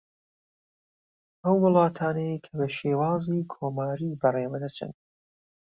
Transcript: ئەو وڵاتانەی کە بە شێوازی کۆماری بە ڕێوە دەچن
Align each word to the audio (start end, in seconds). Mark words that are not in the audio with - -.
ئەو 1.43 1.55
وڵاتانەی 1.63 2.41
کە 2.45 2.51
بە 2.59 2.67
شێوازی 2.77 3.47
کۆماری 3.53 4.17
بە 4.19 4.27
ڕێوە 4.35 4.57
دەچن 4.63 4.91